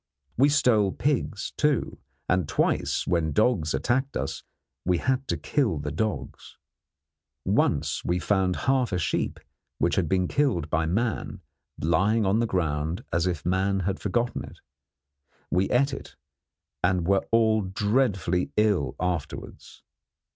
[0.35, 4.41] We stole pigs, too, and twice when dogs attacked us
[4.83, 6.57] we had to kill the dogs.
[7.45, 9.39] Once we found half a sheep,
[9.77, 11.41] which had been killed by man,
[11.79, 14.57] lying on the ground, as if man had forgotten it.
[15.51, 16.15] We ate it,
[16.83, 19.83] and were all dreadfully ill afterwards.